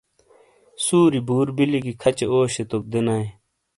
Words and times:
سُوری 0.83 1.19
بُور 1.27 1.47
بلی 1.55 1.79
گی 1.85 1.93
کھچے 2.01 2.25
اوشیے 2.31 2.63
توک 2.69 2.83
دینائیے۔ 2.91 3.27